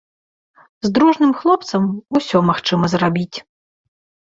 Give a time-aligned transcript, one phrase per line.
[0.85, 1.85] З дружным хлопцам
[2.21, 3.37] усё магчыма зрабіць.